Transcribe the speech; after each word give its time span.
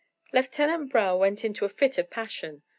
Lieutenant 0.33 0.91
brough 0.91 1.15
went 1.15 1.45
into 1.45 1.63
a 1.63 1.69
fit 1.69 1.99
of 1.99 2.09
passion. 2.09 2.63